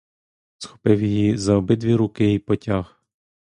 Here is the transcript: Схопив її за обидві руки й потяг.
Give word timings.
Схопив 0.57 1.01
її 1.03 1.37
за 1.37 1.53
обидві 1.55 1.95
руки 1.95 2.33
й 2.33 2.39
потяг. 2.39 3.01